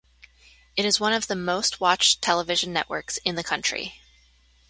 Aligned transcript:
It 0.75 0.83
is 0.83 0.99
one 0.99 1.13
of 1.13 1.27
the 1.27 1.35
most 1.35 1.79
watched 1.79 2.23
television 2.23 2.73
networks 2.73 3.17
in 3.17 3.35
the 3.35 3.43
country. 3.43 4.01